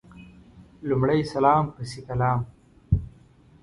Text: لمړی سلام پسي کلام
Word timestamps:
لمړی 0.89 1.21
سلام 1.33 1.63
پسي 1.73 1.99
کلام 2.07 2.39